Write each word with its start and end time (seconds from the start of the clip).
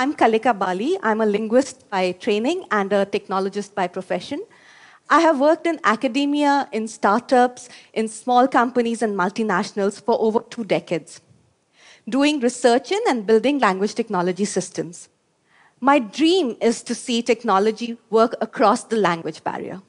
I'm 0.00 0.14
Kalika 0.14 0.56
Bali. 0.56 0.96
I'm 1.02 1.20
a 1.20 1.26
linguist 1.26 1.90
by 1.90 2.12
training 2.12 2.66
and 2.70 2.92
a 2.92 3.04
technologist 3.04 3.74
by 3.74 3.88
profession. 3.88 4.40
I 5.10 5.18
have 5.18 5.40
worked 5.40 5.66
in 5.66 5.80
academia, 5.82 6.68
in 6.70 6.86
startups, 6.86 7.68
in 7.94 8.06
small 8.06 8.46
companies 8.46 9.02
and 9.02 9.16
multinationals 9.16 10.00
for 10.00 10.16
over 10.20 10.38
two 10.50 10.62
decades, 10.62 11.20
doing 12.08 12.38
research 12.38 12.92
in 12.92 13.00
and 13.08 13.26
building 13.26 13.58
language 13.58 13.96
technology 13.96 14.44
systems. 14.44 15.08
My 15.80 15.98
dream 15.98 16.56
is 16.60 16.80
to 16.84 16.94
see 16.94 17.20
technology 17.20 17.98
work 18.08 18.36
across 18.40 18.84
the 18.84 18.98
language 18.98 19.42
barrier. 19.42 19.82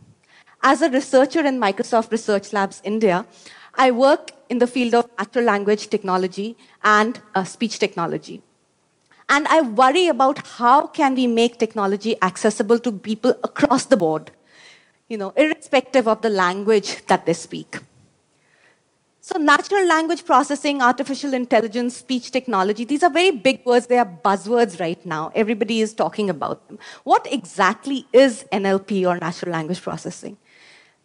As 0.63 0.81
a 0.81 0.89
researcher 0.89 1.45
in 1.45 1.59
Microsoft 1.59 2.11
Research 2.11 2.51
Labs 2.51 2.81
India, 2.83 3.27
I 3.75 3.91
work 3.91 4.31
in 4.49 4.57
the 4.57 4.65
field 4.65 4.95
of 4.95 5.07
natural 5.19 5.45
language 5.45 5.87
technology 5.89 6.57
and 6.83 7.21
uh, 7.35 7.43
speech 7.43 7.77
technology. 7.77 8.41
And 9.29 9.47
I 9.47 9.61
worry 9.61 10.07
about 10.07 10.45
how 10.45 10.87
can 10.87 11.15
we 11.15 11.27
make 11.27 11.59
technology 11.59 12.15
accessible 12.21 12.79
to 12.79 12.91
people 12.91 13.35
across 13.43 13.85
the 13.85 13.95
board, 13.95 14.31
you 15.07 15.17
know, 15.17 15.33
irrespective 15.37 16.07
of 16.07 16.21
the 16.21 16.29
language 16.29 17.05
that 17.05 17.25
they 17.25 17.33
speak. 17.33 17.77
So 19.21 19.37
natural 19.37 19.85
language 19.85 20.25
processing, 20.25 20.81
artificial 20.81 21.35
intelligence, 21.35 21.97
speech 21.97 22.31
technology, 22.31 22.83
these 22.83 23.03
are 23.03 23.11
very 23.11 23.29
big 23.29 23.63
words. 23.63 23.85
They 23.85 23.99
are 23.99 24.11
buzzwords 24.25 24.79
right 24.79 25.05
now. 25.05 25.31
Everybody 25.35 25.81
is 25.81 25.93
talking 25.93 26.31
about 26.31 26.67
them. 26.67 26.79
What 27.03 27.31
exactly 27.31 28.07
is 28.11 28.45
NLP 28.51 29.07
or 29.07 29.19
natural 29.19 29.51
language 29.51 29.83
processing? 29.83 30.37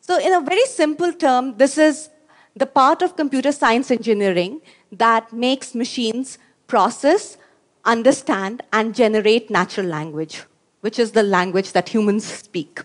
So 0.01 0.19
in 0.19 0.33
a 0.33 0.41
very 0.41 0.65
simple 0.65 1.13
term, 1.13 1.59
this 1.59 1.77
is 1.77 2.09
the 2.57 2.65
part 2.65 3.03
of 3.03 3.17
computer 3.17 3.53
science 3.53 3.91
engineering 3.91 4.63
that 4.93 5.31
makes 5.33 5.75
machines 5.75 6.39
process, 6.67 7.37
understand, 7.85 8.63
and 8.73 8.95
generate 8.95 9.51
natural 9.51 9.87
language, 9.87 10.43
which 10.81 10.99
is 10.99 11.13
the 11.13 11.23
language 11.23 11.73
that 11.73 11.89
humans 11.89 12.25
speak. 12.25 12.81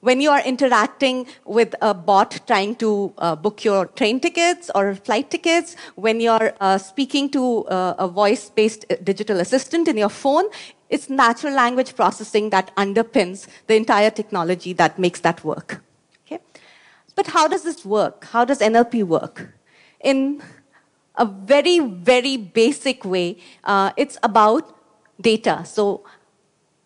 When 0.00 0.20
you 0.20 0.30
are 0.30 0.40
interacting 0.42 1.26
with 1.44 1.74
a 1.82 1.92
bot 1.92 2.40
trying 2.46 2.76
to 2.76 3.12
uh, 3.18 3.34
book 3.34 3.64
your 3.64 3.86
train 3.86 4.20
tickets 4.20 4.70
or 4.72 4.94
flight 4.94 5.28
tickets, 5.28 5.74
when 5.96 6.20
you're 6.20 6.52
uh, 6.60 6.78
speaking 6.78 7.28
to 7.30 7.66
uh, 7.66 7.94
a 7.98 8.06
voice 8.06 8.48
based 8.48 8.84
uh, 8.90 8.94
digital 9.02 9.40
assistant 9.40 9.88
in 9.88 9.96
your 9.96 10.08
phone, 10.08 10.44
it's 10.88 11.10
natural 11.10 11.52
language 11.52 11.96
processing 11.96 12.50
that 12.50 12.74
underpins 12.76 13.48
the 13.66 13.74
entire 13.74 14.10
technology 14.10 14.72
that 14.74 15.00
makes 15.00 15.18
that 15.20 15.42
work. 15.44 15.82
Okay? 16.24 16.38
But 17.16 17.26
how 17.26 17.48
does 17.48 17.64
this 17.64 17.84
work? 17.84 18.24
How 18.26 18.44
does 18.44 18.60
NLP 18.60 19.02
work? 19.02 19.48
In 20.00 20.40
a 21.18 21.26
very, 21.26 21.78
very 21.80 22.36
basic 22.36 23.04
way, 23.04 23.38
uh, 23.64 23.90
it's 23.96 24.18
about 24.22 24.74
data. 25.20 25.64
So 25.64 26.04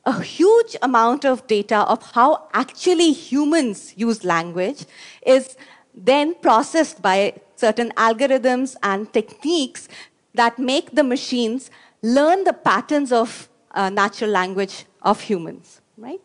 a 0.05 0.21
huge 0.21 0.77
amount 0.83 1.25
of 1.25 1.47
data 1.47 1.77
of 1.77 2.03
how 2.13 2.49
actually 2.53 3.13
humans 3.13 3.95
use 3.97 4.25
language 4.25 4.85
is 5.25 5.57
then 5.95 6.35
processed 6.37 7.01
by 7.01 7.35
certain 7.55 7.91
algorithms 7.91 8.75
and 8.83 9.13
techniques 9.13 9.89
that 10.35 10.59
make 10.59 10.95
the 10.95 11.05
machines 11.05 11.71
learn 12.03 12.45
the 12.45 12.53
patterns 12.53 13.13
of 13.13 13.49
uh, 13.73 13.91
natural 13.91 14.31
language 14.31 14.87
of 15.03 15.21
humans, 15.21 15.81
right? 15.97 16.21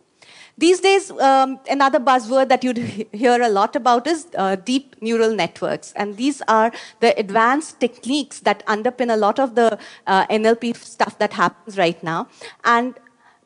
These 0.60 0.80
days, 0.80 1.12
um, 1.12 1.60
another 1.70 2.00
buzzword 2.00 2.50
that 2.50 2.64
you'd 2.64 2.80
hear 2.80 3.40
a 3.40 3.48
lot 3.48 3.76
about 3.76 4.08
is 4.08 4.26
uh, 4.36 4.56
deep 4.56 4.96
neural 5.02 5.36
networks. 5.36 5.94
And 5.96 6.18
these 6.18 6.42
are 6.48 6.72
the 7.00 7.18
advanced 7.20 7.80
techniques 7.80 8.40
that 8.40 8.66
underpin 8.66 9.14
a 9.14 9.18
lot 9.18 9.38
of 9.40 9.54
the 9.54 9.78
uh, 10.08 10.26
NLP 10.28 10.76
stuff 10.76 11.20
that 11.20 11.34
happens 11.34 11.78
right 11.78 12.02
now. 12.02 12.28
And 12.64 12.96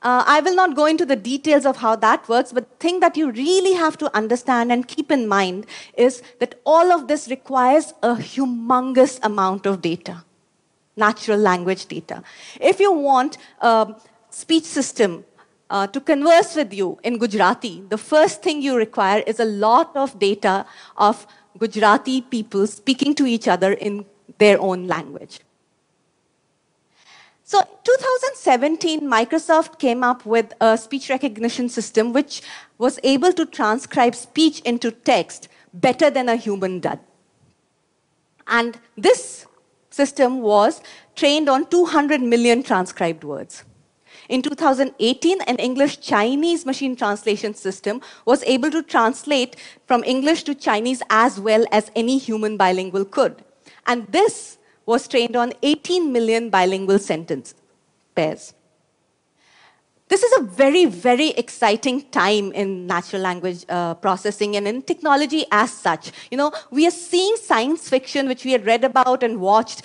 uh, 0.03 0.23
I 0.25 0.39
will 0.39 0.55
not 0.55 0.73
go 0.73 0.85
into 0.85 1.05
the 1.05 1.17
details 1.17 1.65
of 1.65 1.77
how 1.77 1.97
that 1.97 2.29
works, 2.29 2.53
but 2.53 2.69
the 2.69 2.77
thing 2.77 3.01
that 3.01 3.17
you 3.17 3.29
really 3.31 3.73
have 3.73 3.97
to 3.97 4.15
understand 4.15 4.71
and 4.71 4.87
keep 4.87 5.11
in 5.11 5.27
mind 5.27 5.65
is 5.97 6.23
that 6.39 6.55
all 6.65 6.93
of 6.93 7.09
this 7.09 7.27
requires 7.27 7.93
a 8.01 8.15
humongous 8.15 9.19
amount 9.21 9.65
of 9.65 9.81
data, 9.81 10.23
natural 10.95 11.37
language 11.37 11.87
data. 11.87 12.23
If 12.59 12.79
you 12.79 12.93
want 12.93 13.37
a 13.59 13.95
speech 14.29 14.63
system 14.63 15.25
uh, 15.71 15.87
to 15.87 16.01
converse 16.01 16.55
with 16.55 16.73
you 16.73 16.99
in 17.01 17.17
Gujarati, 17.17 17.81
the 17.87 17.97
first 17.97 18.43
thing 18.43 18.61
you 18.61 18.75
require 18.75 19.23
is 19.25 19.39
a 19.39 19.45
lot 19.45 19.95
of 19.95 20.19
data 20.19 20.65
of 20.97 21.25
Gujarati 21.57 22.21
people 22.21 22.67
speaking 22.67 23.15
to 23.15 23.25
each 23.25 23.47
other 23.47 23.71
in 23.73 24.05
their 24.37 24.59
own 24.59 24.87
language. 24.87 25.39
So, 27.43 27.59
2017, 27.83 29.01
Microsoft 29.01 29.79
came 29.79 30.03
up 30.03 30.25
with 30.25 30.53
a 30.61 30.77
speech 30.77 31.09
recognition 31.09 31.69
system 31.69 32.13
which 32.13 32.41
was 32.77 32.99
able 33.03 33.33
to 33.33 33.45
transcribe 33.45 34.15
speech 34.15 34.59
into 34.61 34.91
text 34.91 35.47
better 35.73 36.09
than 36.09 36.29
a 36.29 36.35
human 36.35 36.79
does. 36.79 36.99
And 38.47 38.77
this 38.97 39.45
system 39.89 40.41
was 40.41 40.81
trained 41.15 41.49
on 41.49 41.69
200 41.69 42.21
million 42.21 42.63
transcribed 42.63 43.23
words. 43.23 43.63
In 44.31 44.41
2018, 44.41 45.41
an 45.41 45.57
English 45.57 45.99
Chinese 45.99 46.65
machine 46.65 46.95
translation 46.95 47.53
system 47.53 47.99
was 48.23 48.41
able 48.43 48.71
to 48.71 48.81
translate 48.81 49.57
from 49.87 50.05
English 50.05 50.43
to 50.43 50.55
Chinese 50.55 51.01
as 51.09 51.37
well 51.37 51.65
as 51.69 51.91
any 51.97 52.17
human 52.17 52.55
bilingual 52.55 53.03
could. 53.03 53.43
And 53.87 54.07
this 54.07 54.57
was 54.85 55.09
trained 55.09 55.35
on 55.35 55.51
18 55.63 56.13
million 56.13 56.49
bilingual 56.49 56.97
sentence 56.97 57.55
pairs. 58.15 58.53
This 60.07 60.23
is 60.23 60.31
a 60.37 60.43
very, 60.43 60.85
very 60.85 61.31
exciting 61.31 62.09
time 62.11 62.53
in 62.53 62.87
natural 62.87 63.21
language 63.21 63.65
uh, 63.67 63.95
processing 63.95 64.55
and 64.55 64.65
in 64.65 64.81
technology 64.81 65.43
as 65.51 65.73
such. 65.73 66.13
You 66.31 66.37
know, 66.37 66.53
we 66.69 66.87
are 66.87 66.97
seeing 67.09 67.35
science 67.35 67.89
fiction, 67.89 68.29
which 68.29 68.45
we 68.45 68.53
had 68.53 68.65
read 68.65 68.85
about 68.85 69.23
and 69.23 69.41
watched, 69.41 69.81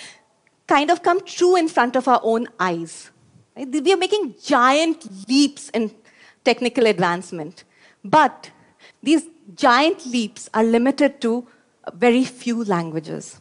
kind 0.68 0.92
of 0.92 1.02
come 1.02 1.20
true 1.22 1.56
in 1.56 1.66
front 1.66 1.96
of 1.96 2.06
our 2.06 2.20
own 2.22 2.46
eyes. 2.60 3.10
We 3.56 3.92
are 3.92 3.96
making 3.96 4.34
giant 4.44 5.28
leaps 5.28 5.70
in 5.70 5.90
technical 6.44 6.86
advancement. 6.86 7.64
But 8.04 8.50
these 9.02 9.26
giant 9.54 10.04
leaps 10.06 10.50
are 10.52 10.62
limited 10.64 11.20
to 11.22 11.46
very 11.94 12.24
few 12.24 12.64
languages. 12.64 13.40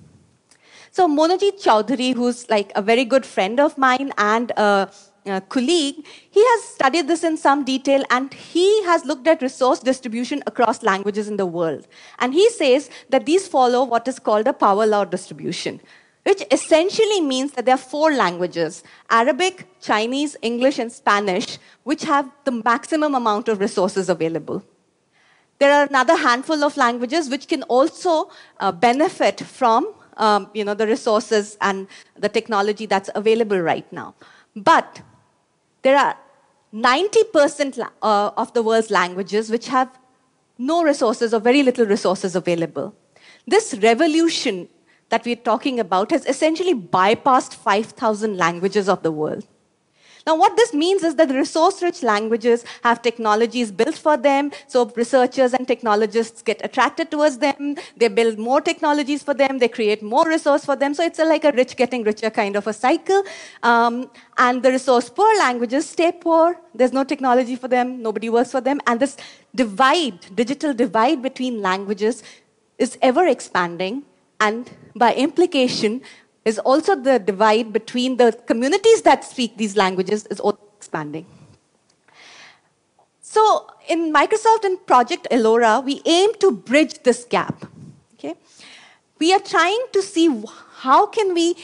So 0.91 1.07
Monojit 1.09 1.61
Choudhury, 1.61 2.15
who's 2.15 2.49
like 2.49 2.71
a 2.75 2.81
very 2.81 3.03
good 3.03 3.25
friend 3.25 3.59
of 3.59 3.77
mine 3.77 4.13
and 4.17 4.51
a, 4.51 4.89
a 5.25 5.41
colleague, 5.41 6.05
he 6.31 6.39
has 6.39 6.63
studied 6.63 7.09
this 7.09 7.23
in 7.23 7.35
some 7.35 7.65
detail 7.65 8.05
and 8.09 8.33
he 8.33 8.83
has 8.83 9.03
looked 9.03 9.27
at 9.27 9.41
resource 9.41 9.79
distribution 9.79 10.41
across 10.47 10.83
languages 10.83 11.27
in 11.27 11.35
the 11.35 11.45
world. 11.45 11.85
And 12.19 12.33
he 12.33 12.49
says 12.49 12.89
that 13.09 13.25
these 13.25 13.45
follow 13.45 13.83
what 13.83 14.07
is 14.07 14.19
called 14.19 14.47
a 14.47 14.53
power 14.53 14.85
law 14.85 15.03
distribution, 15.03 15.81
which 16.25 16.43
essentially 16.51 17.21
means 17.21 17.51
that 17.51 17.65
there 17.65 17.75
are 17.75 17.85
four 17.93 18.11
languages 18.11 18.83
Arabic, 19.09 19.67
Chinese, 19.79 20.35
English, 20.41 20.79
and 20.79 20.91
Spanish, 20.91 21.57
which 21.83 22.03
have 22.03 22.29
the 22.45 22.51
maximum 22.51 23.13
amount 23.15 23.47
of 23.47 23.59
resources 23.59 24.09
available. 24.09 24.63
There 25.59 25.71
are 25.71 25.85
another 25.85 26.17
handful 26.17 26.63
of 26.63 26.75
languages 26.77 27.29
which 27.29 27.47
can 27.47 27.63
also 27.63 28.29
uh, 28.59 28.71
benefit 28.71 29.39
from 29.39 29.93
um, 30.17 30.49
you 30.53 30.63
know, 30.63 30.73
the 30.73 30.87
resources 30.87 31.57
and 31.61 31.87
the 32.17 32.29
technology 32.29 32.85
that's 32.85 33.09
available 33.15 33.59
right 33.59 33.89
now. 33.91 34.15
But 34.55 35.01
there 35.81 35.97
are 35.97 36.17
90% 36.73 37.79
uh, 38.01 38.31
of 38.35 38.53
the 38.53 38.63
world's 38.63 38.89
languages 38.89 39.49
which 39.49 39.67
have 39.67 39.89
no 40.57 40.83
resources 40.83 41.33
or 41.33 41.39
very 41.39 41.63
little 41.63 41.85
resources 41.85 42.35
available. 42.35 42.95
This 43.45 43.77
revolution 43.81 44.67
that 45.09 45.25
we're 45.25 45.35
talking 45.35 45.79
about 45.79 46.11
has 46.11 46.25
essentially 46.25 46.73
bypassed 46.73 47.55
5,000 47.55 48.37
languages 48.37 48.89
of 48.89 49.03
the 49.03 49.11
world. 49.11 49.45
Now, 50.27 50.35
what 50.35 50.57
this 50.57 50.73
means 50.73 51.03
is 51.03 51.15
that 51.15 51.27
the 51.27 51.35
resource 51.35 51.83
rich 51.83 52.01
languages 52.01 52.65
have 52.83 53.03
technologies 53.03 53.71
built 53.71 53.95
for 53.95 54.17
them, 54.17 54.51
so 54.67 54.91
researchers 54.95 55.53
and 55.53 55.67
technologists 55.67 56.41
get 56.41 56.61
attracted 56.63 57.11
towards 57.11 57.37
them. 57.37 57.75
They 57.95 58.07
build 58.07 58.39
more 58.39 58.59
technologies 58.59 59.21
for 59.21 59.35
them, 59.35 59.59
they 59.59 59.67
create 59.67 60.01
more 60.01 60.27
resource 60.27 60.65
for 60.65 60.75
them. 60.75 60.95
So 60.95 61.03
it's 61.03 61.19
a, 61.19 61.25
like 61.25 61.43
a 61.43 61.51
rich 61.51 61.75
getting 61.75 62.03
richer 62.03 62.31
kind 62.31 62.55
of 62.55 62.65
a 62.65 62.73
cycle. 62.73 63.21
Um, 63.61 64.09
and 64.39 64.63
the 64.63 64.71
resource 64.71 65.09
poor 65.09 65.37
languages 65.37 65.87
stay 65.87 66.11
poor. 66.11 66.59
There's 66.73 66.93
no 66.93 67.03
technology 67.03 67.55
for 67.55 67.67
them, 67.67 68.01
nobody 68.01 68.29
works 68.29 68.49
for 68.49 68.61
them. 68.61 68.81
And 68.87 68.99
this 68.99 69.17
divide, 69.53 70.35
digital 70.35 70.73
divide 70.73 71.21
between 71.21 71.61
languages, 71.61 72.23
is 72.79 72.97
ever 73.03 73.27
expanding. 73.27 74.03
And 74.39 74.69
by 74.95 75.13
implication, 75.13 76.01
is 76.45 76.59
also 76.59 76.95
the 76.95 77.17
divide 77.17 77.73
between 77.73 78.17
the 78.17 78.31
communities 78.45 79.01
that 79.01 79.23
speak 79.23 79.57
these 79.57 79.75
languages 79.75 80.27
is 80.27 80.39
also 80.39 80.59
expanding. 80.77 81.25
So 83.21 83.67
in 83.89 84.13
Microsoft 84.13 84.63
and 84.63 84.85
Project 84.85 85.27
Ellora, 85.31 85.83
we 85.83 86.01
aim 86.05 86.35
to 86.39 86.51
bridge 86.51 87.01
this 87.03 87.25
gap. 87.25 87.65
Okay? 88.13 88.35
We 89.19 89.33
are 89.33 89.39
trying 89.39 89.85
to 89.93 90.01
see 90.01 90.43
how 90.77 91.07
can 91.07 91.33
we 91.33 91.55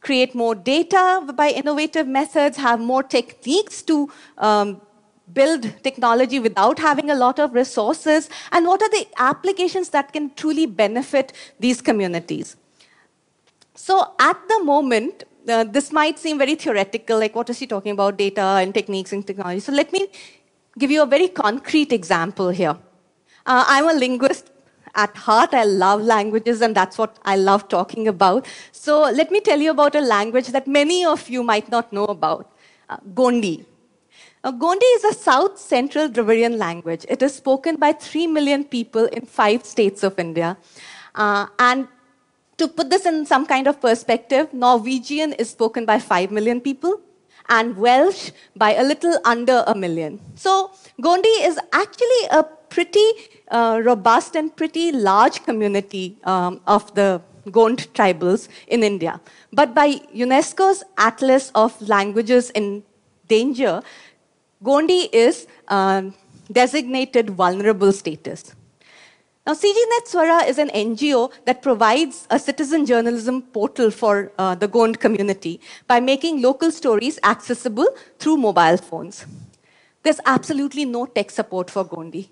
create 0.00 0.34
more 0.34 0.54
data 0.54 1.24
by 1.34 1.48
innovative 1.50 2.06
methods, 2.06 2.58
have 2.58 2.80
more 2.80 3.02
techniques 3.02 3.80
to 3.82 4.10
um, 4.36 4.80
build 5.32 5.82
technology 5.82 6.38
without 6.38 6.78
having 6.78 7.10
a 7.10 7.14
lot 7.14 7.38
of 7.38 7.54
resources, 7.54 8.28
and 8.52 8.66
what 8.66 8.82
are 8.82 8.90
the 8.90 9.06
applications 9.18 9.88
that 9.90 10.12
can 10.12 10.34
truly 10.34 10.66
benefit 10.66 11.32
these 11.58 11.80
communities. 11.80 12.56
So 13.74 14.12
at 14.20 14.36
the 14.48 14.62
moment, 14.62 15.24
uh, 15.48 15.64
this 15.64 15.92
might 15.92 16.18
seem 16.18 16.38
very 16.38 16.54
theoretical, 16.54 17.18
like 17.18 17.34
what 17.34 17.50
is 17.50 17.58
he 17.58 17.66
talking 17.66 17.92
about, 17.92 18.16
data 18.16 18.40
and 18.40 18.72
techniques 18.72 19.12
and 19.12 19.26
technology. 19.26 19.60
So 19.60 19.72
let 19.72 19.92
me 19.92 20.08
give 20.78 20.90
you 20.90 21.02
a 21.02 21.06
very 21.06 21.28
concrete 21.28 21.92
example 21.92 22.50
here. 22.50 22.76
Uh, 23.46 23.64
I'm 23.66 23.88
a 23.88 23.92
linguist 23.92 24.50
at 24.94 25.16
heart. 25.16 25.52
I 25.52 25.64
love 25.64 26.00
languages, 26.02 26.62
and 26.62 26.74
that's 26.74 26.96
what 26.96 27.18
I 27.24 27.36
love 27.36 27.68
talking 27.68 28.08
about. 28.08 28.46
So 28.72 29.02
let 29.02 29.30
me 29.30 29.40
tell 29.40 29.60
you 29.60 29.70
about 29.70 29.94
a 29.94 30.00
language 30.00 30.48
that 30.48 30.66
many 30.66 31.04
of 31.04 31.28
you 31.28 31.42
might 31.42 31.68
not 31.70 31.92
know 31.92 32.04
about, 32.04 32.50
uh, 32.88 32.98
Gondi. 33.12 33.66
Uh, 34.42 34.52
Gondi 34.52 34.84
is 34.96 35.04
a 35.04 35.14
South 35.14 35.58
Central 35.58 36.08
Dravidian 36.08 36.58
language. 36.58 37.06
It 37.08 37.22
is 37.22 37.34
spoken 37.34 37.76
by 37.76 37.92
3 37.92 38.26
million 38.26 38.64
people 38.64 39.06
in 39.06 39.24
five 39.26 39.64
states 39.64 40.02
of 40.02 40.18
India. 40.18 40.56
Uh, 41.14 41.46
and 41.58 41.88
to 42.58 42.68
put 42.68 42.90
this 42.90 43.06
in 43.06 43.26
some 43.26 43.46
kind 43.46 43.66
of 43.66 43.80
perspective, 43.80 44.52
Norwegian 44.52 45.32
is 45.32 45.50
spoken 45.50 45.86
by 45.86 45.98
5 45.98 46.30
million 46.30 46.60
people 46.60 47.00
and 47.48 47.76
Welsh 47.76 48.30
by 48.56 48.74
a 48.74 48.82
little 48.82 49.18
under 49.24 49.64
a 49.66 49.74
million. 49.74 50.20
So 50.34 50.72
Gondi 51.00 51.36
is 51.42 51.58
actually 51.72 52.24
a 52.30 52.44
pretty 52.68 53.08
uh, 53.50 53.80
robust 53.84 54.36
and 54.36 54.54
pretty 54.54 54.92
large 54.92 55.42
community 55.44 56.18
um, 56.24 56.60
of 56.66 56.94
the 56.94 57.22
Gond 57.50 57.92
tribals 57.92 58.48
in 58.68 58.82
India. 58.82 59.20
But 59.52 59.74
by 59.74 59.96
UNESCO's 60.14 60.82
Atlas 60.96 61.50
of 61.54 61.80
Languages 61.82 62.50
in 62.50 62.82
Danger, 63.28 63.82
Gondi 64.62 65.08
is 65.12 65.46
uh, 65.68 66.02
designated 66.50 67.30
vulnerable 67.30 67.92
status. 67.92 68.54
Now, 69.46 69.52
CGNet 69.52 70.06
Swara 70.06 70.48
is 70.48 70.56
an 70.56 70.70
NGO 70.70 71.30
that 71.44 71.60
provides 71.60 72.26
a 72.30 72.38
citizen 72.38 72.86
journalism 72.86 73.42
portal 73.42 73.90
for 73.90 74.32
uh, 74.38 74.54
the 74.54 74.66
Gond 74.66 75.00
community 75.00 75.60
by 75.86 76.00
making 76.00 76.40
local 76.40 76.70
stories 76.70 77.18
accessible 77.22 77.86
through 78.18 78.38
mobile 78.38 78.78
phones. 78.78 79.26
There's 80.02 80.20
absolutely 80.24 80.86
no 80.86 81.04
tech 81.04 81.30
support 81.30 81.70
for 81.70 81.84
Gondi. 81.84 82.28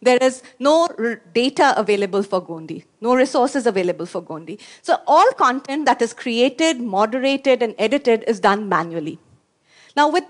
There 0.00 0.18
is 0.20 0.42
no 0.58 0.88
data 1.32 1.74
available 1.76 2.24
for 2.24 2.44
Gondi, 2.44 2.84
no 3.00 3.14
resources 3.14 3.64
available 3.64 4.06
for 4.06 4.20
Gondi. 4.20 4.58
So 4.82 4.96
all 5.06 5.30
content 5.34 5.86
that 5.86 6.02
is 6.02 6.12
created, 6.12 6.80
moderated, 6.80 7.62
and 7.62 7.76
edited 7.78 8.24
is 8.26 8.40
done 8.40 8.68
manually. 8.68 9.20
Now, 9.96 10.08
with 10.08 10.24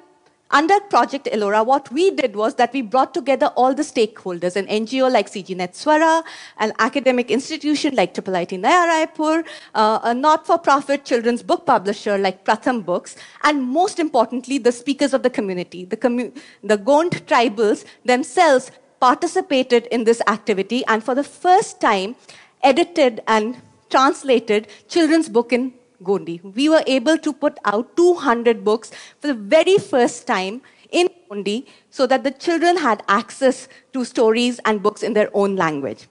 under 0.53 0.79
Project 0.81 1.29
Ellora, 1.33 1.65
what 1.65 1.91
we 1.91 2.11
did 2.11 2.37
was 2.37 2.57
that 2.57 2.75
we 2.75 2.83
brought 2.83 3.15
together 3.15 3.47
all 3.57 3.73
the 3.73 3.83
stakeholders, 3.83 4.55
an 4.55 4.67
NGO 4.67 5.11
like 5.11 5.31
CGNet 5.31 5.73
Swara, 5.73 6.23
an 6.59 6.75
academic 6.79 7.31
institution 7.31 7.95
like 7.95 8.13
IIIT 8.13 8.61
Naya 8.61 9.07
Raipur, 9.07 9.47
uh, 9.75 10.01
a 10.03 10.13
not-for-profit 10.13 11.07
children's 11.07 11.43
book 11.43 11.65
publisher 11.65 12.19
like 12.19 12.45
Pratham 12.45 12.85
Books, 12.85 13.17
and 13.45 13.63
most 13.63 13.99
importantly, 13.99 14.59
the 14.59 14.73
speakers 14.73 15.15
of 15.15 15.23
the 15.23 15.31
community. 15.31 15.87
The, 15.87 15.97
commu 15.97 16.39
the 16.63 16.77
Gond 16.77 17.27
tribals 17.27 17.87
themselves 18.05 18.71
participated 19.01 19.87
in 19.87 20.05
this 20.05 20.21
activity 20.27 20.85
and 20.87 21.03
for 21.03 21.15
the 21.15 21.25
first 21.25 21.81
time 21.81 22.15
edited 22.63 23.23
and 23.27 23.57
translated 23.89 24.69
children's 24.89 25.29
book 25.31 25.53
in 25.53 25.73
Gondi. 26.03 26.43
We 26.43 26.69
were 26.69 26.83
able 26.87 27.19
to 27.19 27.33
put 27.33 27.59
out 27.65 27.97
200 27.97 28.65
books 28.65 28.91
for 29.21 29.29
the 29.29 29.35
very 29.35 29.79
first 29.79 30.27
time 30.27 30.63
in 30.91 31.09
Gondi 31.31 31.67
so 31.91 32.07
that 32.07 32.25
the 32.25 32.31
children 32.31 32.77
had 32.77 33.03
access 33.09 33.69
to 33.93 34.05
stories 34.05 34.61
and 34.65 34.83
books 34.83 35.03
in 35.03 35.13
their 35.15 35.31
own 35.35 35.57
language. 35.57 36.09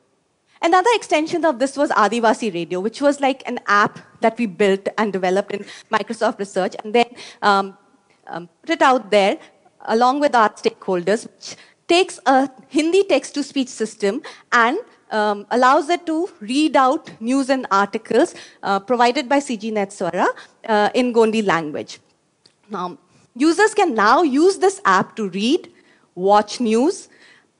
Another 0.63 0.89
extension 0.93 1.43
of 1.43 1.57
this 1.57 1.75
was 1.75 1.89
Adivasi 1.89 2.53
Radio, 2.53 2.79
which 2.79 3.01
was 3.01 3.19
like 3.19 3.41
an 3.47 3.59
app 3.67 3.99
that 4.21 4.37
we 4.37 4.45
built 4.45 4.87
and 4.97 5.11
developed 5.11 5.51
in 5.51 5.65
Microsoft 5.91 6.37
Research 6.37 6.75
and 6.83 6.93
then 6.93 7.05
um, 7.41 7.77
um, 8.27 8.47
put 8.61 8.69
it 8.69 8.81
out 8.81 9.09
there 9.09 9.39
along 9.85 10.19
with 10.19 10.35
our 10.35 10.49
stakeholders, 10.49 11.25
which 11.25 11.55
takes 11.87 12.19
a 12.27 12.49
Hindi 12.67 13.03
text 13.03 13.33
to 13.35 13.43
speech 13.43 13.69
system 13.69 14.21
and 14.51 14.77
um, 15.11 15.45
allows 15.51 15.89
it 15.89 16.05
to 16.05 16.29
read 16.39 16.75
out 16.75 17.11
news 17.19 17.49
and 17.49 17.67
articles 17.71 18.33
uh, 18.63 18.79
provided 18.79 19.29
by 19.29 19.39
CGNet 19.39 19.91
Swara 19.97 20.27
uh, 20.67 20.89
in 20.93 21.13
Gondi 21.13 21.45
language. 21.45 21.99
Now, 22.69 22.97
users 23.35 23.73
can 23.73 23.93
now 23.93 24.23
use 24.23 24.57
this 24.57 24.81
app 24.85 25.15
to 25.17 25.29
read, 25.29 25.69
watch 26.15 26.59
news, 26.59 27.09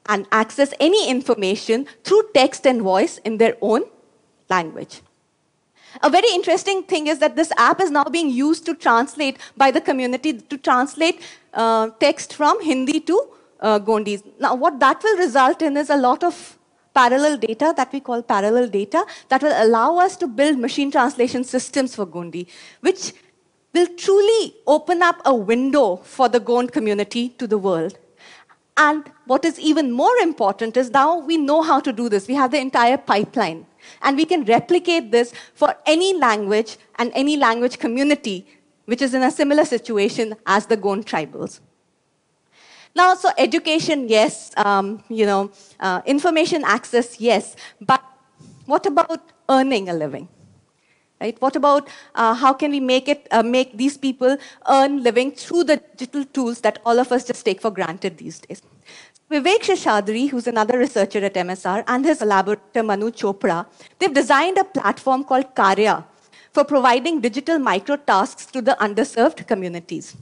and 0.08 0.26
access 0.32 0.74
any 0.80 1.10
information 1.10 1.86
through 2.04 2.24
text 2.34 2.66
and 2.66 2.82
voice 2.82 3.20
in 3.20 3.38
their 3.38 3.56
own 3.62 3.84
language. 4.50 5.02
A 6.02 6.10
very 6.10 6.30
interesting 6.34 6.84
thing 6.84 7.08
is 7.08 7.20
that 7.20 7.36
this 7.36 7.52
app 7.58 7.82
is 7.82 7.92
now 7.92 8.06
being 8.06 8.30
used 8.30 8.66
to 8.66 8.74
translate 8.74 9.38
by 9.58 9.72
the 9.72 9.82
community 9.82 10.34
to 10.34 10.58
translate 10.58 11.22
uh, 11.54 11.90
text 12.00 12.34
from 12.34 12.64
Hindi 12.64 13.02
to 13.02 13.28
uh, 13.60 13.80
Gondis. 13.80 14.24
Now, 14.40 14.56
what 14.56 14.80
that 14.80 15.04
will 15.04 15.18
result 15.18 15.62
in 15.62 15.76
is 15.76 15.90
a 15.90 15.98
lot 15.98 16.24
of 16.24 16.58
parallel 16.94 17.38
data 17.38 17.74
that 17.78 17.92
we 17.94 18.00
call 18.00 18.22
parallel 18.22 18.68
data 18.68 19.06
that 19.30 19.42
will 19.42 19.54
allow 19.56 19.98
us 19.98 20.16
to 20.18 20.28
build 20.28 20.58
machine 20.58 20.92
translation 20.92 21.44
systems 21.44 21.96
for 21.96 22.06
Gondi, 22.06 22.48
which 22.82 23.14
will 23.74 23.88
truly 23.98 24.56
open 24.68 25.02
up 25.02 25.22
a 25.26 25.34
window 25.34 25.98
for 25.98 26.28
the 26.28 26.40
Gond 26.40 26.72
community 26.72 27.30
to 27.30 27.48
the 27.48 27.58
world. 27.58 27.98
And 28.78 29.10
what 29.26 29.46
is 29.46 29.60
even 29.60 29.92
more 29.92 30.16
important 30.18 30.78
is 30.78 30.90
now 30.92 31.20
we 31.20 31.38
know 31.38 31.62
how 31.62 31.80
to 31.80 31.94
do 31.94 32.10
this. 32.10 32.28
We 32.28 32.36
have 32.36 32.52
the 32.52 32.60
entire 32.60 32.98
pipeline. 32.98 33.66
And 34.02 34.18
we 34.18 34.26
can 34.26 34.46
replicate 34.46 35.12
this 35.12 35.34
for 35.54 35.76
any 35.86 36.18
language 36.18 36.78
and 36.96 37.12
any 37.14 37.38
language 37.38 37.80
community 37.80 38.48
which 38.86 39.02
is 39.02 39.14
in 39.14 39.24
a 39.24 39.32
similar 39.32 39.66
situation 39.66 40.36
as 40.46 40.66
the 40.66 40.78
Gond 40.78 41.06
tribals. 41.06 41.60
Now, 42.96 43.16
so 43.16 43.30
education, 43.38 44.10
yes, 44.10 44.52
um, 44.58 45.04
you 45.10 45.26
know, 45.26 45.52
uh, 45.80 46.02
information 46.06 46.64
access, 46.66 47.20
yes, 47.20 47.56
but 47.80 48.04
what 48.66 48.86
about 48.86 49.22
earning 49.50 49.90
a 49.90 49.94
living? 49.94 50.28
Right? 51.20 51.40
What 51.40 51.56
about 51.56 51.88
uh, 52.16 52.34
how 52.34 52.52
can 52.54 52.72
we 52.72 52.80
make 52.80 53.08
it 53.08 53.28
uh, 53.30 53.44
make 53.44 53.78
these 53.78 53.96
people 53.96 54.38
earn 54.68 55.04
living 55.04 55.32
through 55.32 55.66
the 55.66 55.78
digital 55.96 56.26
tools 56.26 56.62
that 56.62 56.80
all 56.84 57.00
of 57.00 57.12
us 57.12 57.24
just 57.26 57.46
take 57.46 57.62
for 57.62 57.70
granted 57.70 58.18
these 58.18 58.40
days? 58.40 58.62
Vivek 59.32 59.62
Seshadri, 59.62 60.30
who's 60.30 60.48
another 60.48 60.78
researcher 60.78 61.20
at 61.20 61.36
MSR, 61.36 61.84
and 61.88 62.04
his 62.04 62.18
collaborator 62.18 62.84
Manu 62.84 63.12
Chopra, 63.12 63.66
they've 64.00 64.14
designed 64.14 64.58
a 64.58 64.64
platform 64.64 65.24
called 65.24 65.56
Karya 65.56 66.04
for 66.52 66.66
providing 66.66 67.22
digital 67.22 67.58
micro 67.58 67.96
tasks 67.96 68.46
to 68.48 68.62
the 68.62 68.76
underserved 68.82 69.48
communities. 69.48 70.18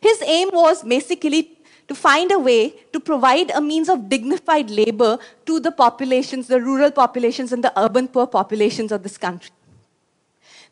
His 0.00 0.22
aim 0.22 0.50
was 0.52 0.84
basically 0.84 1.53
to 1.88 1.94
find 1.94 2.32
a 2.32 2.38
way 2.38 2.74
to 2.92 3.00
provide 3.00 3.50
a 3.50 3.60
means 3.60 3.88
of 3.88 4.08
dignified 4.08 4.70
labor 4.70 5.18
to 5.46 5.60
the 5.60 5.70
populations, 5.70 6.46
the 6.46 6.60
rural 6.60 6.90
populations 6.90 7.52
and 7.52 7.62
the 7.62 7.72
urban 7.78 8.08
poor 8.08 8.26
populations 8.26 8.92
of 8.92 9.02
this 9.02 9.18
country. 9.18 9.50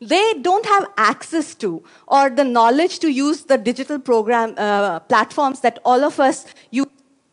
They 0.00 0.34
don't 0.34 0.66
have 0.66 0.88
access 0.96 1.54
to 1.56 1.82
or 2.08 2.28
the 2.28 2.44
knowledge 2.44 2.98
to 3.00 3.08
use 3.08 3.44
the 3.44 3.56
digital 3.56 3.98
program 3.98 4.54
uh, 4.56 5.00
platforms 5.00 5.60
that 5.60 5.78
all 5.84 6.02
of 6.02 6.18
us 6.18 6.46
use 6.70 6.88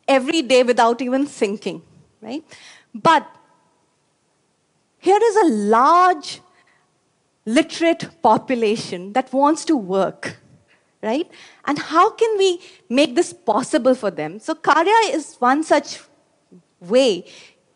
every 0.07 0.41
day 0.41 0.63
without 0.63 1.01
even 1.01 1.25
thinking, 1.25 1.81
right? 2.21 2.43
But 2.93 3.27
here 4.99 5.19
is 5.21 5.35
a 5.37 5.47
large 5.47 6.41
literate 7.45 8.21
population 8.21 9.13
that 9.13 9.31
wants 9.33 9.65
to 9.65 9.75
work 9.75 10.37
right? 11.01 11.29
And 11.65 11.79
how 11.79 12.11
can 12.11 12.37
we 12.37 12.61
make 12.89 13.15
this 13.15 13.33
possible 13.33 13.95
for 13.95 14.11
them? 14.11 14.39
So 14.39 14.55
Karya 14.55 15.13
is 15.13 15.35
one 15.39 15.63
such 15.63 15.99
way 16.81 17.25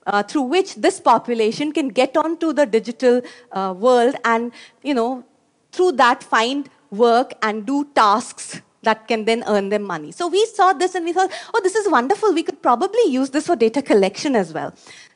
uh, 0.08 0.24
through 0.24 0.44
which 0.44 0.76
this 0.76 1.00
population 1.00 1.72
can 1.72 1.90
get 1.90 2.18
onto 2.18 2.54
the 2.54 2.66
digital 2.66 3.22
uh, 3.52 3.74
world 3.78 4.16
and, 4.26 4.52
you 4.82 4.94
know, 4.94 5.24
through 5.72 5.94
that 5.94 6.24
find 6.24 6.70
work 6.92 7.34
and 7.42 7.66
do 7.66 7.86
tasks 7.96 8.62
that 8.84 9.08
can 9.08 9.26
then 9.26 9.44
earn 9.48 9.70
them 9.70 9.84
money. 9.84 10.12
So 10.12 10.28
we 10.28 10.46
saw 10.46 10.74
this 10.74 10.94
and 10.94 11.06
we 11.06 11.14
thought, 11.14 11.32
oh, 11.54 11.62
this 11.64 11.76
is 11.76 11.90
wonderful. 11.90 12.34
We 12.34 12.44
could 12.44 12.62
probably 12.62 13.06
use 13.08 13.30
this 13.30 13.48
for 13.48 13.56
data 13.56 13.82
collection 13.82 14.36
as 14.36 14.54
well. 14.54 14.74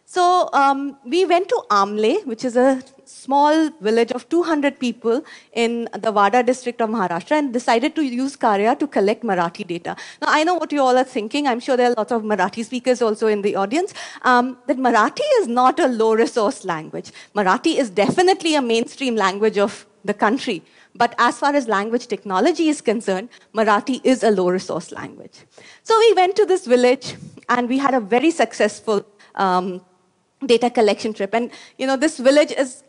So 0.09 0.49
um, 0.53 0.97
we 1.03 1.25
went 1.25 1.49
to 1.49 1.61
Amle, 1.69 2.25
which 2.25 2.45
is 2.45 2.55
a 2.55 2.81
small 3.03 3.69
village 3.81 4.13
of 4.13 4.29
200 4.29 4.79
people 4.79 5.21
in 5.51 5.89
the 5.99 6.13
Wada 6.13 6.41
district 6.43 6.79
of 6.79 6.89
Maharashtra 6.89 7.31
and 7.39 7.51
decided 7.51 7.93
to 7.95 8.03
use 8.03 8.37
Karya 8.37 8.79
to 8.79 8.87
collect 8.87 9.23
Marathi 9.23 9.67
data. 9.67 9.97
Now, 10.21 10.29
I 10.29 10.45
know 10.45 10.53
what 10.53 10.71
you 10.71 10.81
all 10.81 10.97
are 10.97 11.03
thinking. 11.03 11.45
I'm 11.45 11.59
sure 11.59 11.75
there 11.75 11.89
are 11.91 11.95
lots 11.97 12.13
of 12.13 12.21
Marathi 12.21 12.63
speakers 12.63 13.01
also 13.01 13.27
in 13.27 13.41
the 13.41 13.57
audience. 13.57 13.93
Um, 14.21 14.57
that 14.67 14.77
Marathi 14.77 15.27
is 15.41 15.49
not 15.49 15.77
a 15.77 15.89
low 15.89 16.13
resource 16.13 16.63
language. 16.63 17.11
Marathi 17.35 17.77
is 17.77 17.89
definitely 17.89 18.55
a 18.55 18.61
mainstream 18.61 19.17
language 19.17 19.57
of 19.57 19.85
the 20.05 20.13
country. 20.13 20.63
But 20.95 21.15
as 21.17 21.37
far 21.37 21.53
as 21.53 21.67
language 21.67 22.07
technology 22.07 22.69
is 22.69 22.79
concerned, 22.79 23.27
Marathi 23.53 23.99
is 24.05 24.23
a 24.23 24.31
low 24.31 24.47
resource 24.47 24.93
language. 24.93 25.39
So 25.83 25.99
we 25.99 26.13
went 26.13 26.37
to 26.37 26.45
this 26.45 26.65
village 26.65 27.15
and 27.49 27.67
we 27.67 27.77
had 27.77 27.93
a 27.93 27.99
very 27.99 28.31
successful 28.31 29.05
um, 29.35 29.81
data 30.45 30.69
collection 30.69 31.13
trip. 31.13 31.33
And 31.33 31.51
you 31.77 31.87
know, 31.87 31.97
this 31.97 32.17
village 32.17 32.51
is 32.51 32.83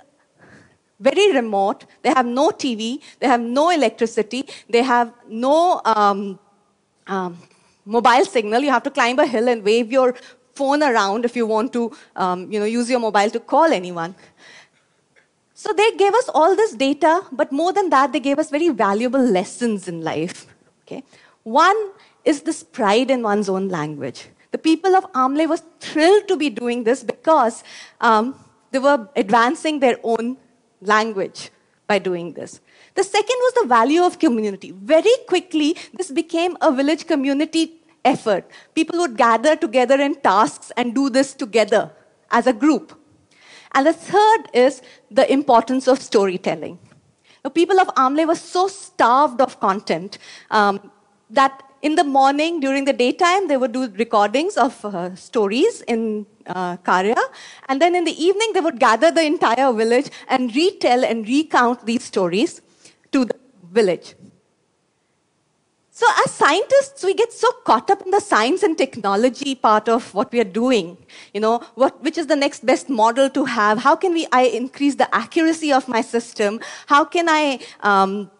very 1.01 1.33
remote. 1.33 1.85
They 2.03 2.11
have 2.11 2.27
no 2.27 2.51
TV, 2.51 3.01
they 3.21 3.27
have 3.27 3.41
no 3.41 3.71
electricity, 3.71 4.47
they 4.69 4.83
have 4.83 5.13
no 5.29 5.81
um, 5.85 6.39
um, 7.07 7.39
mobile 7.85 8.25
signal. 8.25 8.63
You 8.63 8.71
have 8.71 8.83
to 8.85 8.91
climb 8.91 9.19
a 9.19 9.27
hill 9.27 9.49
and 9.49 9.65
wave 9.65 9.93
your 9.93 10.15
phone 10.55 10.83
around 10.83 11.25
if 11.25 11.37
you 11.37 11.47
want 11.47 11.73
to 11.73 11.93
um, 12.17 12.51
you 12.53 12.59
know, 12.59 12.67
use 12.67 12.91
your 12.91 13.01
mobile 13.01 13.31
to 13.31 13.41
call 13.41 13.73
anyone. 13.73 14.15
So 15.55 15.73
they 15.73 15.91
gave 15.97 16.15
us 16.15 16.29
all 16.33 16.55
this 16.55 16.75
data, 16.75 17.23
but 17.33 17.51
more 17.51 17.73
than 17.73 17.91
that, 17.91 18.13
they 18.13 18.21
gave 18.21 18.39
us 18.39 18.51
very 18.51 18.69
valuable 18.69 19.21
lessons 19.21 19.89
in 19.89 20.03
life. 20.03 20.47
Okay? 20.83 21.03
One 21.43 21.91
is 22.25 22.43
this 22.43 22.63
pride 22.63 23.11
in 23.11 23.23
one's 23.23 23.49
own 23.49 23.69
language. 23.69 24.29
The 24.51 24.59
people 24.59 24.97
of 24.97 25.05
Amle 25.13 25.49
were 25.49 25.59
thrilled 25.81 26.29
to 26.29 26.37
be 26.37 26.51
doing 26.51 26.85
this 26.85 27.03
because 27.03 27.63
um, 28.01 28.35
they 28.71 28.79
were 28.79 29.09
advancing 29.17 29.81
their 29.81 29.97
own 30.03 30.37
language 30.81 31.51
by 31.87 31.99
doing 31.99 32.33
this. 32.33 32.61
The 32.95 33.05
second 33.05 33.37
was 33.47 33.55
the 33.63 33.67
value 33.69 34.03
of 34.03 34.19
community. 34.19 34.73
Very 34.73 35.15
quickly, 35.27 35.77
this 35.95 36.11
became 36.11 36.57
a 36.61 36.73
village 36.73 37.07
community 37.07 37.81
effort. 38.05 38.51
People 38.75 38.99
would 39.01 39.17
gather 39.17 39.57
together 39.57 40.01
in 40.01 40.15
tasks 40.17 40.73
and 40.77 40.95
do 40.95 41.11
this 41.11 41.35
together 41.35 41.91
as 42.31 42.47
a 42.47 42.53
group. 42.53 42.99
And 43.73 43.87
the 43.87 43.93
third 43.93 44.49
is 44.55 44.83
the 45.11 45.31
importance 45.31 45.87
of 45.89 46.01
storytelling. 46.01 46.79
The 47.43 47.51
people 47.51 47.81
of 47.81 47.89
Amle 47.95 48.27
were 48.27 48.35
so 48.35 48.67
starved 48.69 49.41
of 49.41 49.61
content 49.61 50.19
um, 50.51 50.91
that 51.31 51.63
in 51.83 51.95
the 51.95 52.05
morning, 52.05 52.61
during 52.61 52.85
the 52.85 52.93
daytime, 52.93 53.49
they 53.49 53.57
would 53.57 53.73
do 53.73 53.89
recordings 53.97 54.57
of 54.57 54.85
uh, 54.85 55.15
stories 55.15 55.83
in 55.83 56.27
uh, 56.47 56.77
Karya. 56.79 57.17
And 57.69 57.81
then 57.81 57.95
in 57.95 58.05
the 58.05 58.23
evening, 58.23 58.53
they 58.53 58.61
would 58.61 58.81
gather 58.81 59.11
the 59.11 59.25
entire 59.25 59.73
village 59.73 60.11
and 60.29 60.55
retell 60.55 61.05
and 61.05 61.27
recount 61.27 61.87
these 61.87 62.05
stories 62.05 62.61
to 63.13 63.25
the 63.25 63.35
village. 63.73 64.15
So, 65.91 66.07
as 66.25 66.31
scientists, 66.31 67.03
we 67.03 67.13
get 67.13 67.33
so 67.33 67.51
caught 67.65 67.91
up 67.91 68.03
in 68.03 68.13
the 68.13 68.21
science 68.21 68.63
and 68.63 68.79
technology 68.79 69.57
part 69.57 69.89
of 69.89 70.15
what 70.15 70.31
we 70.31 70.39
are 70.39 70.45
doing. 70.45 70.97
You 71.35 71.41
know, 71.41 71.61
what, 71.75 72.01
which 72.05 72.17
is 72.17 72.29
the 72.29 72.37
next 72.37 72.65
best 72.65 72.89
model 72.89 73.29
to 73.31 73.45
have? 73.45 73.79
How 73.79 73.97
can 73.97 74.13
we 74.13 74.29
I 74.31 74.43
increase 74.43 74.95
the 74.95 75.13
accuracy 75.13 75.73
of 75.73 75.89
my 75.89 76.01
system? 76.01 76.61
How 76.87 77.05
can 77.05 77.29
I 77.29 77.59
um, 77.81 78.31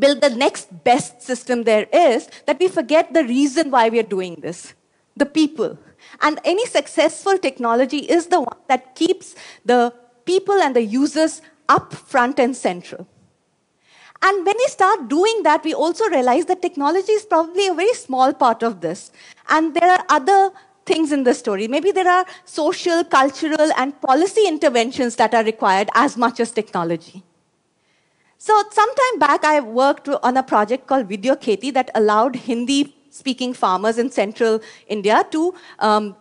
build 0.00 0.20
the 0.20 0.30
next 0.30 0.84
best 0.84 1.22
system 1.22 1.64
there 1.64 1.86
is 1.92 2.28
that 2.46 2.58
we 2.58 2.68
forget 2.68 3.12
the 3.12 3.24
reason 3.24 3.70
why 3.70 3.88
we 3.88 3.98
are 3.98 4.10
doing 4.14 4.36
this 4.40 4.74
the 5.16 5.26
people. 5.26 5.78
And 6.20 6.40
any 6.44 6.66
successful 6.66 7.38
technology 7.38 7.98
is 7.98 8.26
the 8.26 8.40
one 8.40 8.58
that 8.68 8.94
keeps 8.94 9.34
the 9.64 9.92
people 10.24 10.54
and 10.54 10.74
the 10.74 10.82
users 10.82 11.42
up 11.68 11.92
front 11.92 12.38
and 12.38 12.56
central. 12.56 13.06
And 14.22 14.46
when 14.46 14.56
we 14.56 14.66
start 14.68 15.08
doing 15.08 15.42
that, 15.42 15.64
we 15.64 15.74
also 15.74 16.08
realize 16.08 16.44
that 16.46 16.62
technology 16.62 17.12
is 17.12 17.24
probably 17.24 17.66
a 17.66 17.74
very 17.74 17.92
small 17.94 18.32
part 18.32 18.62
of 18.62 18.80
this. 18.80 19.10
And 19.48 19.74
there 19.74 19.90
are 19.90 20.04
other 20.08 20.52
things 20.86 21.10
in 21.12 21.24
the 21.24 21.34
story. 21.34 21.66
Maybe 21.66 21.90
there 21.90 22.08
are 22.08 22.24
social, 22.44 23.04
cultural, 23.04 23.72
and 23.76 24.00
policy 24.00 24.46
interventions 24.46 25.16
that 25.16 25.34
are 25.34 25.44
required 25.44 25.88
as 25.94 26.16
much 26.16 26.38
as 26.38 26.52
technology. 26.52 27.24
So, 28.44 28.60
some 28.72 28.92
time 28.92 29.20
back, 29.20 29.44
I 29.44 29.60
worked 29.60 30.08
on 30.08 30.36
a 30.36 30.42
project 30.42 30.88
called 30.88 31.06
Video 31.06 31.36
Kheti 31.36 31.72
that 31.74 31.92
allowed 31.94 32.34
Hindi 32.34 32.92
speaking 33.08 33.54
farmers 33.54 33.98
in 33.98 34.10
central 34.10 34.60
India 34.88 35.24
to 35.30 35.54
um, 35.78 36.16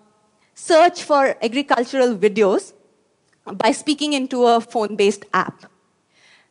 search 0.54 1.02
for 1.02 1.36
agricultural 1.42 2.16
videos 2.16 2.74
by 3.54 3.72
speaking 3.72 4.14
into 4.14 4.46
a 4.46 4.62
phone 4.62 4.96
based 4.96 5.26
app. 5.34 5.66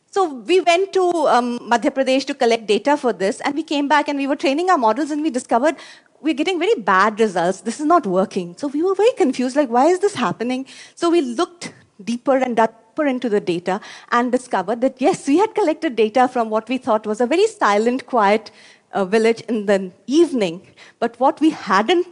So 0.07 0.33
we 0.33 0.59
went 0.59 0.91
to 0.91 1.03
um, 1.35 1.57
Madhya 1.59 1.91
Pradesh 1.91 2.25
to 2.25 2.33
collect 2.33 2.65
data 2.65 2.97
for 2.97 3.13
this, 3.13 3.39
and 3.39 3.55
we 3.55 3.63
came 3.63 3.87
back 3.87 4.09
and 4.09 4.19
we 4.19 4.27
were 4.27 4.35
training 4.35 4.69
our 4.69 4.77
models, 4.77 5.09
and 5.09 5.21
we 5.21 5.29
discovered 5.29 5.77
we're 6.19 6.33
getting 6.33 6.59
very 6.59 6.75
bad 6.75 7.17
results. 7.17 7.61
This 7.61 7.79
is 7.79 7.85
not 7.85 8.05
working. 8.05 8.57
So 8.57 8.67
we 8.67 8.83
were 8.83 8.93
very 8.93 9.13
confused, 9.13 9.55
like, 9.55 9.69
why 9.69 9.85
is 9.85 9.99
this 9.99 10.15
happening? 10.15 10.65
So 10.95 11.09
we 11.09 11.21
looked 11.21 11.73
deeper 12.03 12.35
and 12.35 12.57
deeper 12.91 13.07
into 13.07 13.29
the 13.29 13.39
data 13.39 13.79
and 14.11 14.31
discovered 14.31 14.81
that 14.81 15.01
yes, 15.01 15.27
we 15.27 15.37
had 15.37 15.53
collected 15.55 15.95
data 15.95 16.27
from 16.27 16.49
what 16.49 16.67
we 16.69 16.77
thought 16.77 17.05
was 17.05 17.21
a 17.21 17.25
very 17.25 17.47
silent, 17.47 18.05
quiet 18.05 18.51
uh, 18.93 19.05
village 19.05 19.41
in 19.41 19.65
the 19.65 19.91
evening. 20.07 20.61
But 20.99 21.19
what 21.19 21.39
we 21.39 21.51
hadn't 21.51 22.07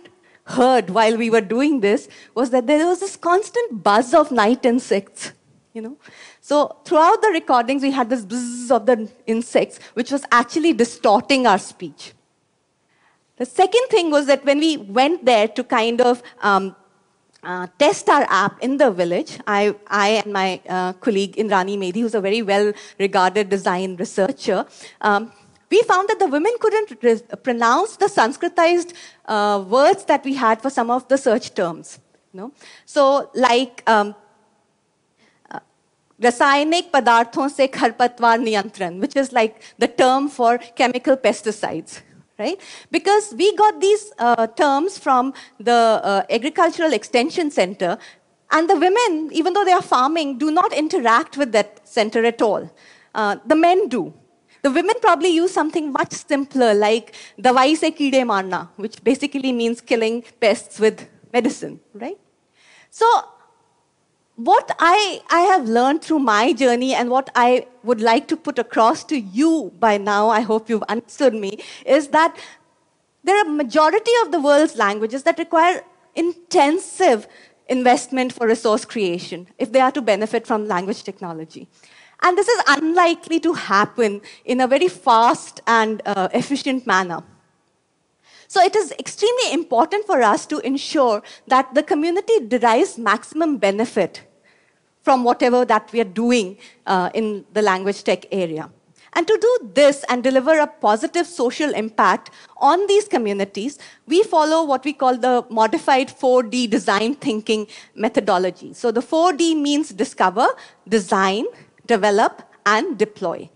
heard 0.46 0.90
while 0.90 1.18
we 1.18 1.30
were 1.30 1.42
doing 1.42 1.82
this 1.82 2.08
was 2.34 2.50
that 2.52 2.68
there 2.68 2.86
was 2.86 3.00
this 3.02 3.16
constant 3.16 3.84
buzz 3.84 4.14
of 4.14 4.32
night 4.32 4.66
insects, 4.66 5.34
you 5.74 5.82
know. 5.82 5.98
So 6.42 6.78
throughout 6.86 7.22
the 7.22 7.30
recordings, 7.30 7.84
we 7.84 7.92
had 7.92 8.10
this 8.10 8.26
buzz 8.26 8.72
of 8.72 8.86
the 8.86 9.10
insects, 9.28 9.80
which 9.94 10.12
was 10.12 10.24
actually 10.32 10.74
distorting 10.74 11.46
our 11.46 11.60
speech. 11.60 12.14
The 13.38 13.46
second 13.46 13.88
thing 13.90 14.12
was 14.12 14.26
that 14.26 14.44
when 14.44 14.60
we 14.60 14.78
went 14.78 15.26
there 15.26 15.48
to 15.48 15.64
kind 15.64 16.02
of 16.02 16.22
um, 16.42 16.76
uh, 17.43 17.67
test 17.79 18.09
our 18.09 18.27
app 18.29 18.63
in 18.63 18.77
the 18.77 18.91
village, 18.91 19.39
I, 19.47 19.75
I 19.89 20.09
and 20.25 20.33
my 20.33 20.61
uh, 20.69 20.93
colleague 20.95 21.37
Indrani 21.37 21.77
Medhi, 21.79 22.01
who's 22.01 22.15
a 22.15 22.21
very 22.21 22.43
well 22.43 22.73
regarded 22.99 23.49
design 23.49 23.97
researcher, 23.97 24.65
um, 25.01 25.33
we 25.71 25.83
found 25.83 26.09
that 26.09 26.19
the 26.19 26.27
women 26.27 26.53
couldn't 26.61 26.97
re- 27.03 27.37
pronounce 27.43 27.97
the 27.97 28.07
Sanskritized 28.07 28.95
uh, 29.27 29.65
words 29.67 30.05
that 30.05 30.25
we 30.25 30.35
had 30.35 30.63
for 30.63 30.71
some 30.71 30.91
of 30.91 31.07
the 31.09 31.19
search 31.19 31.55
terms. 31.55 31.99
You 32.33 32.41
know? 32.41 32.53
So, 32.87 33.31
like 33.35 33.83
um, 33.87 34.15
रासायनिक 36.23 36.91
पदार्थों 36.93 37.49
से 37.49 37.67
खरपतवार 37.67 38.39
नियंत्रण 38.39 39.01
which 39.01 39.17
is 39.17 39.33
like 39.33 39.57
the 39.79 39.89
term 39.89 40.29
for 40.29 40.59
chemical 40.77 41.17
pesticides 41.17 42.01
right? 42.40 42.60
Because 42.90 43.34
we 43.38 43.56
got 43.56 43.80
these 43.82 44.12
uh, 44.18 44.48
terms 44.48 44.98
from 44.98 45.34
the 45.60 45.72
uh, 45.72 46.24
agricultural 46.30 46.94
extension 46.94 47.52
center 47.52 47.98
and 48.52 48.70
the 48.70 48.76
women 48.76 49.30
even 49.32 49.54
though 49.54 49.66
they 49.66 49.72
are 49.72 49.82
farming 49.82 50.38
do 50.38 50.50
not 50.50 50.74
interact 50.74 51.38
with 51.38 51.52
that 51.52 51.88
center 51.88 52.26
at 52.26 52.42
all. 52.42 52.72
Uh, 53.14 53.36
the 53.46 53.56
men 53.56 53.88
do. 53.90 54.14
The 54.62 54.72
women 54.72 54.96
probably 55.02 55.30
use 55.30 55.54
something 55.54 55.92
much 55.92 56.14
simpler 56.14 56.74
like 56.74 57.14
dawai 57.40 57.76
se 57.76 57.92
keede 57.92 58.26
marna 58.26 58.70
which 58.76 59.04
basically 59.04 59.52
means 59.52 59.82
killing 59.82 60.24
pests 60.42 60.80
with 60.80 61.08
medicine 61.32 61.80
right? 61.94 62.20
So 62.90 63.06
what 64.40 64.74
I, 64.80 65.22
I 65.30 65.42
have 65.42 65.68
learned 65.68 66.02
through 66.02 66.20
my 66.20 66.54
journey 66.54 66.94
and 66.94 67.10
what 67.10 67.30
I 67.36 67.68
would 67.84 68.00
like 68.00 68.30
to 68.30 68.38
put 68.38 68.58
across 68.58 69.04
to 69.06 69.20
you 69.20 69.74
by 69.80 69.98
now, 69.98 70.30
I 70.30 70.40
hope 70.40 70.70
you've 70.70 70.84
understood 70.84 71.34
me, 71.34 71.60
is 71.86 72.08
that 72.10 72.38
there 73.22 73.38
are 73.38 73.50
majority 73.50 74.12
of 74.24 74.32
the 74.32 74.40
world's 74.40 74.78
languages 74.78 75.24
that 75.24 75.38
require 75.38 75.84
intensive 76.16 77.28
investment 77.68 78.32
for 78.32 78.48
resource 78.48 78.86
creation 78.86 79.46
if 79.58 79.74
they 79.74 79.82
are 79.82 79.92
to 79.92 80.02
benefit 80.02 80.48
from 80.48 80.70
language 80.70 81.04
technology. 81.04 81.68
And 82.22 82.38
this 82.38 82.48
is 82.48 82.64
unlikely 82.68 83.42
to 83.42 83.54
happen 83.54 84.22
in 84.46 84.62
a 84.62 84.68
very 84.68 84.88
fast 84.88 85.60
and 85.68 86.02
uh, 86.06 86.30
efficient 86.34 86.88
manner. 86.88 87.24
So 88.48 88.62
it 88.62 88.76
is 88.76 88.94
extremely 88.98 89.54
important 89.54 90.06
for 90.06 90.22
us 90.22 90.46
to 90.46 90.60
ensure 90.60 91.22
that 91.48 91.76
the 91.76 91.84
community 91.84 92.48
derives 92.48 92.98
maximum 92.98 93.58
benefit 93.58 94.24
from 95.04 95.24
whatever 95.24 95.66
that 95.66 95.92
we 95.92 96.02
are 96.02 96.12
doing 96.26 96.58
uh, 96.86 97.10
in 97.14 97.46
the 97.54 97.62
language 97.62 98.04
tech 98.04 98.26
area. 98.32 98.70
And 99.14 99.28
to 99.28 99.38
do 99.42 99.72
this 99.74 100.06
and 100.08 100.24
deliver 100.24 100.60
a 100.60 100.68
positive 100.68 101.26
social 101.26 101.74
impact 101.74 102.30
on 102.58 102.86
these 102.88 103.08
communities, 103.08 103.80
we 104.08 104.24
follow 104.24 104.64
what 104.64 104.86
we 104.86 104.94
call 104.94 105.18
the 105.18 105.46
modified 105.50 106.10
4D 106.10 106.70
design 106.70 107.16
thinking 107.16 107.68
methodology. 107.96 108.74
So 108.74 108.92
the 108.92 109.02
4D 109.02 109.60
means 109.60 109.90
discover, 109.90 110.48
design, 110.88 111.46
develop, 111.88 112.44
and 112.66 112.98
deploy. 112.98 113.50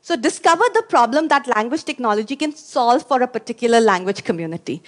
So 0.00 0.16
discover 0.16 0.64
the 0.74 0.82
problem 0.82 1.28
that 1.28 1.46
language 1.46 1.84
technology 1.84 2.36
can 2.36 2.54
solve 2.54 3.06
for 3.06 3.22
a 3.22 3.28
particular 3.28 3.80
language 3.80 4.24
community. 4.24 4.82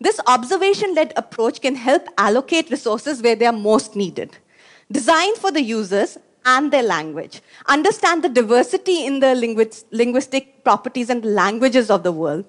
This 0.00 0.20
observation 0.26 0.94
led 0.94 1.12
approach 1.16 1.60
can 1.60 1.74
help 1.74 2.06
allocate 2.18 2.70
resources 2.70 3.22
where 3.22 3.36
they 3.36 3.46
are 3.46 3.52
most 3.52 3.96
needed 3.96 4.36
designed 4.90 5.36
for 5.36 5.50
the 5.50 5.62
users 5.62 6.18
and 6.44 6.72
their 6.72 6.82
language. 6.82 7.40
Understand 7.66 8.22
the 8.22 8.28
diversity 8.28 9.06
in 9.06 9.20
the 9.20 9.34
linguistic 9.90 10.62
properties 10.62 11.10
and 11.10 11.24
languages 11.24 11.90
of 11.90 12.02
the 12.02 12.12
world. 12.12 12.44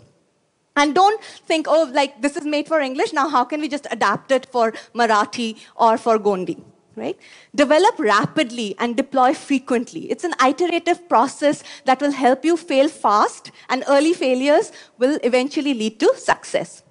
And 0.75 0.94
don't 0.94 1.24
think, 1.24 1.68
oh, 1.70 1.89
like 1.94 2.22
this 2.22 2.36
is 2.36 2.46
made 2.46 2.68
for 2.68 2.82
English, 2.82 3.13
now 3.13 3.30
how 3.30 3.46
can 3.46 3.62
we 3.62 3.70
just 3.70 3.88
adapt 3.92 4.32
it 4.32 4.46
for 4.48 4.74
Marathi 4.94 5.58
or 5.77 5.98
for 5.98 6.20
Gondi? 6.20 6.62
right? 6.96 7.18
Develop 7.54 8.00
rapidly 8.00 8.75
and 8.80 8.96
deploy 8.96 9.34
frequently. 9.34 10.10
It's 10.12 10.24
an 10.24 10.34
iterative 10.44 11.08
process 11.10 11.63
that 11.86 12.01
will 12.01 12.12
help 12.12 12.46
you 12.46 12.58
fail 12.58 12.89
fast, 12.89 13.51
and 13.70 13.84
early 13.88 14.13
failures 14.13 14.72
will 14.98 15.20
eventually 15.24 15.74
lead 15.74 16.00
to 16.00 16.13
success. 16.15 16.84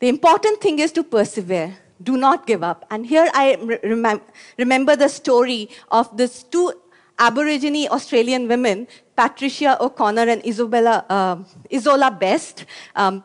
The 0.00 0.08
important 0.08 0.60
thing 0.60 0.78
is 0.78 0.92
to 0.92 1.02
persevere. 1.02 1.78
Do 2.02 2.16
not 2.16 2.46
give 2.46 2.62
up. 2.62 2.84
And 2.90 3.06
here 3.06 3.28
I 3.32 3.56
rem 3.56 4.20
remember 4.58 4.96
the 4.96 5.08
story 5.08 5.70
of 5.90 6.16
these 6.16 6.42
two 6.42 6.72
Aborigine 7.18 7.88
Australian 7.88 8.46
women, 8.48 8.86
Patricia 9.16 9.76
O'Connor 9.80 10.28
and 10.28 10.44
Isabella, 10.46 11.04
uh, 11.08 11.36
Ysola 11.70 12.18
Best. 12.18 12.66
Um, 12.94 13.24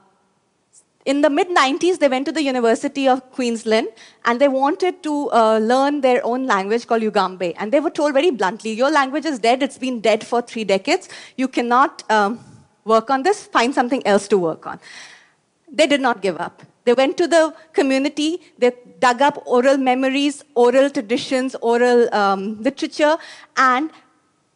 in 1.04 1.22
the 1.22 1.30
mid 1.30 1.50
90s, 1.50 1.98
they 2.00 2.08
went 2.08 2.25
to 2.28 2.32
the 2.32 2.44
University 2.44 3.08
of 3.08 3.32
Queensland 3.32 3.90
and 4.24 4.40
they 4.40 4.48
wanted 4.48 5.01
to 5.04 5.32
uh, 5.32 5.58
learn 5.58 6.01
their 6.01 6.24
own 6.24 6.46
language 6.46 6.86
called 6.86 7.01
Yugambeh. 7.01 7.56
And 7.58 7.72
they 7.72 7.80
were 7.80 7.90
told 7.90 8.13
very 8.13 8.30
bluntly, 8.30 8.72
Your 8.72 8.92
language 8.92 9.25
is 9.25 9.40
dead, 9.40 9.63
it's 9.63 9.80
been 9.80 10.00
dead 10.00 10.25
for 10.25 10.42
three 10.42 10.63
decades. 10.63 11.10
You 11.38 11.48
cannot 11.48 12.04
um, 12.10 12.40
work 12.86 13.10
on 13.10 13.24
this, 13.24 13.46
find 13.46 13.74
something 13.74 14.06
else 14.06 14.28
to 14.30 14.38
work 14.38 14.68
on. 14.68 14.80
They 15.72 15.88
did 15.88 16.01
not 16.01 16.22
give 16.22 16.40
up. 16.40 16.62
They 16.84 16.94
went 16.94 17.18
to 17.18 17.28
the 17.28 17.54
community, 17.74 18.42
they 18.58 18.72
dug 19.00 19.22
up 19.22 19.44
oral 19.46 19.78
memories, 19.78 20.44
oral 20.56 20.90
traditions, 20.90 21.56
oral 21.62 22.14
um, 22.14 22.62
literature, 22.62 23.18
and 23.56 23.92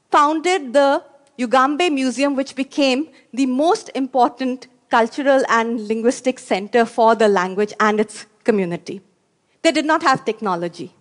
founded 0.09 0.73
the 0.73 1.03
Yugambeh 1.37 1.91
Museum, 1.91 2.35
which 2.35 2.55
became 2.55 3.09
the 3.33 3.45
most 3.45 3.91
important 3.93 4.67
cultural 4.89 5.43
and 5.49 5.87
linguistic 5.87 6.39
center 6.39 6.85
for 6.85 7.15
the 7.15 7.27
language 7.27 7.73
and 7.79 7.99
its 7.99 8.25
community. 8.43 9.01
They 9.61 9.71
did 9.71 9.85
not 9.85 10.01
have 10.03 10.23
technology. 10.23 10.93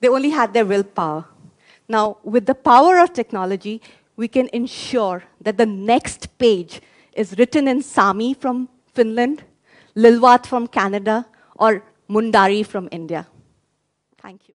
They 0.00 0.08
only 0.08 0.30
had 0.30 0.52
their 0.52 0.66
willpower. 0.66 1.24
Now, 1.88 2.18
with 2.22 2.46
the 2.46 2.54
power 2.54 2.98
of 2.98 3.12
technology, 3.12 3.80
we 4.16 4.28
can 4.28 4.48
ensure 4.52 5.24
that 5.40 5.56
the 5.56 5.66
next 5.66 6.36
page 6.38 6.80
is 7.12 7.38
written 7.38 7.68
in 7.68 7.82
Sami 7.82 8.34
from 8.34 8.68
Finland, 8.92 9.44
Lilwat 9.96 10.46
from 10.46 10.66
Canada, 10.66 11.26
or 11.56 11.82
Mundari 12.08 12.64
from 12.64 12.88
India. 12.92 13.26
Thank 14.18 14.34
you. 14.34 14.44